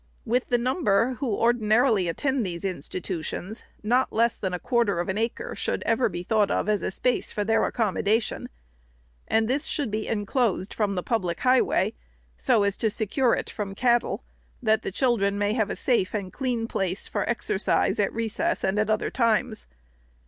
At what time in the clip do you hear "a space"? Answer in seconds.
6.81-7.31